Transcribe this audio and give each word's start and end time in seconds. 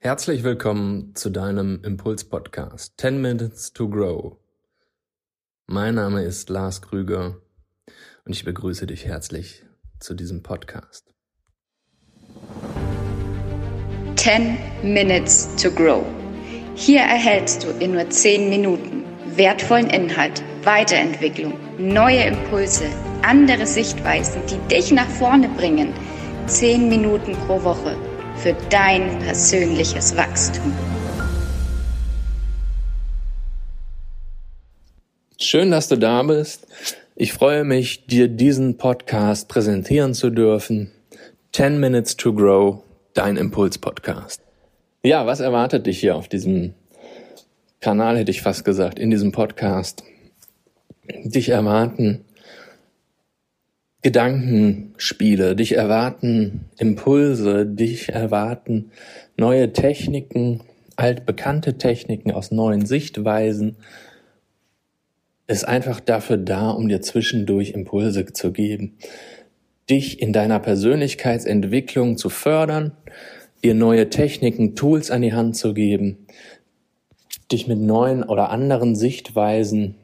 Herzlich 0.00 0.44
willkommen 0.44 1.16
zu 1.16 1.28
deinem 1.28 1.82
Impuls-Podcast 1.82 2.94
10 2.98 3.20
Minutes 3.20 3.72
to 3.72 3.88
Grow. 3.88 4.36
Mein 5.66 5.96
Name 5.96 6.22
ist 6.22 6.48
Lars 6.50 6.80
Krüger 6.82 7.38
und 8.24 8.32
ich 8.32 8.44
begrüße 8.44 8.86
dich 8.86 9.06
herzlich 9.06 9.64
zu 9.98 10.14
diesem 10.14 10.44
Podcast. 10.44 11.12
10 14.14 14.56
Minutes 14.84 15.48
to 15.60 15.68
Grow. 15.68 16.04
Hier 16.76 17.00
erhältst 17.00 17.64
du 17.64 17.70
in 17.84 17.94
nur 17.94 18.08
10 18.08 18.48
Minuten 18.50 19.04
wertvollen 19.34 19.90
Inhalt, 19.90 20.44
Weiterentwicklung, 20.62 21.54
neue 21.76 22.22
Impulse, 22.22 22.84
andere 23.22 23.66
Sichtweisen, 23.66 24.42
die 24.46 24.58
dich 24.72 24.92
nach 24.92 25.08
vorne 25.08 25.48
bringen. 25.48 25.92
10 26.46 26.88
Minuten 26.88 27.32
pro 27.48 27.60
Woche 27.64 27.96
für 28.38 28.54
dein 28.70 29.18
persönliches 29.18 30.16
Wachstum. 30.16 30.72
Schön, 35.40 35.72
dass 35.72 35.88
du 35.88 35.96
da 35.96 36.22
bist. 36.22 36.66
Ich 37.16 37.32
freue 37.32 37.64
mich, 37.64 38.06
dir 38.06 38.28
diesen 38.28 38.76
Podcast 38.76 39.48
präsentieren 39.48 40.14
zu 40.14 40.30
dürfen. 40.30 40.92
10 41.52 41.80
Minutes 41.80 42.16
to 42.16 42.32
Grow, 42.32 42.82
dein 43.14 43.36
Impuls-Podcast. 43.36 44.40
Ja, 45.02 45.26
was 45.26 45.40
erwartet 45.40 45.86
dich 45.86 45.98
hier 45.98 46.14
auf 46.14 46.28
diesem 46.28 46.74
Kanal, 47.80 48.18
hätte 48.18 48.30
ich 48.30 48.42
fast 48.42 48.64
gesagt, 48.64 49.00
in 49.00 49.10
diesem 49.10 49.32
Podcast? 49.32 50.04
Dich 51.24 51.48
erwarten 51.48 52.24
Gedankenspiele, 54.02 55.56
dich 55.56 55.72
erwarten 55.72 56.66
Impulse, 56.78 57.66
dich 57.66 58.10
erwarten 58.10 58.92
neue 59.36 59.72
Techniken, 59.72 60.60
altbekannte 60.94 61.78
Techniken 61.78 62.30
aus 62.30 62.52
neuen 62.52 62.86
Sichtweisen, 62.86 63.76
ist 65.48 65.66
einfach 65.66 65.98
dafür 65.98 66.36
da, 66.36 66.70
um 66.70 66.88
dir 66.88 67.00
zwischendurch 67.00 67.70
Impulse 67.70 68.26
zu 68.26 68.52
geben, 68.52 68.98
dich 69.90 70.22
in 70.22 70.32
deiner 70.32 70.60
Persönlichkeitsentwicklung 70.60 72.18
zu 72.18 72.30
fördern, 72.30 72.92
dir 73.64 73.74
neue 73.74 74.10
Techniken, 74.10 74.76
Tools 74.76 75.10
an 75.10 75.22
die 75.22 75.32
Hand 75.32 75.56
zu 75.56 75.74
geben, 75.74 76.26
dich 77.50 77.66
mit 77.66 77.80
neuen 77.80 78.22
oder 78.22 78.50
anderen 78.50 78.94
Sichtweisen 78.94 79.96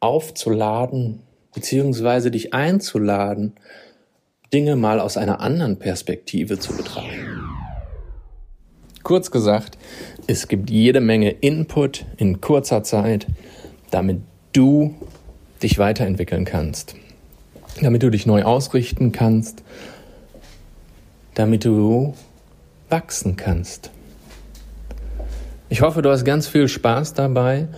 aufzuladen, 0.00 1.22
beziehungsweise 1.54 2.30
dich 2.30 2.54
einzuladen, 2.54 3.54
Dinge 4.52 4.76
mal 4.76 5.00
aus 5.00 5.16
einer 5.16 5.40
anderen 5.40 5.78
Perspektive 5.78 6.58
zu 6.58 6.74
betrachten. 6.74 7.40
Kurz 9.02 9.30
gesagt, 9.30 9.78
es 10.26 10.48
gibt 10.48 10.70
jede 10.70 11.00
Menge 11.00 11.30
Input 11.30 12.04
in 12.16 12.40
kurzer 12.40 12.82
Zeit, 12.82 13.26
damit 13.90 14.20
du 14.52 14.94
dich 15.62 15.78
weiterentwickeln 15.78 16.44
kannst, 16.44 16.94
damit 17.80 18.02
du 18.02 18.10
dich 18.10 18.26
neu 18.26 18.42
ausrichten 18.42 19.12
kannst, 19.12 19.62
damit 21.34 21.64
du 21.64 22.14
wachsen 22.88 23.36
kannst. 23.36 23.90
Ich 25.68 25.82
hoffe, 25.82 26.00
du 26.02 26.10
hast 26.10 26.24
ganz 26.24 26.48
viel 26.48 26.68
Spaß 26.68 27.14
dabei 27.14 27.68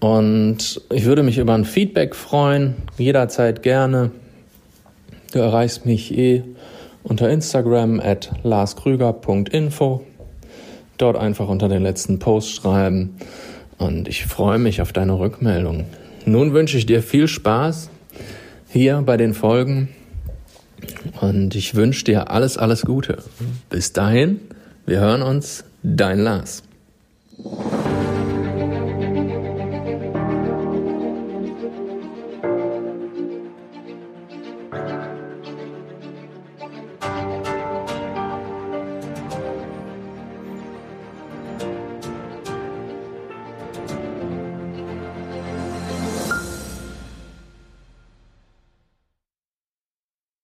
und 0.00 0.80
ich 0.90 1.04
würde 1.04 1.22
mich 1.22 1.38
über 1.38 1.54
ein 1.54 1.64
Feedback 1.64 2.14
freuen, 2.14 2.74
jederzeit 2.98 3.62
gerne. 3.62 4.10
Du 5.32 5.38
erreichst 5.38 5.86
mich 5.86 6.16
eh 6.16 6.42
unter 7.02 7.28
Instagram 7.30 8.00
at 8.00 8.30
larskrüger.info. 8.42 10.02
Dort 10.96 11.16
einfach 11.16 11.48
unter 11.48 11.68
den 11.68 11.82
letzten 11.82 12.18
Post 12.18 12.54
schreiben 12.54 13.16
und 13.78 14.08
ich 14.08 14.26
freue 14.26 14.58
mich 14.58 14.80
auf 14.80 14.92
deine 14.92 15.18
Rückmeldung. 15.18 15.86
Nun 16.24 16.52
wünsche 16.52 16.78
ich 16.78 16.86
dir 16.86 17.02
viel 17.02 17.28
Spaß 17.28 17.90
hier 18.68 19.02
bei 19.04 19.16
den 19.16 19.34
Folgen 19.34 19.88
und 21.20 21.54
ich 21.54 21.74
wünsche 21.74 22.04
dir 22.04 22.30
alles, 22.30 22.56
alles 22.56 22.82
Gute. 22.82 23.18
Bis 23.70 23.92
dahin, 23.92 24.40
wir 24.86 25.00
hören 25.00 25.22
uns, 25.22 25.64
dein 25.82 26.20
Lars. 26.20 26.62